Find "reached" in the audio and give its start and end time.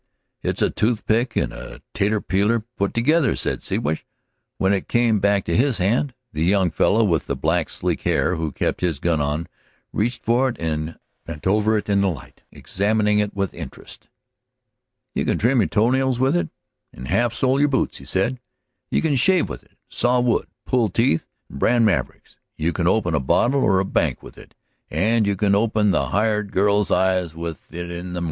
9.93-10.25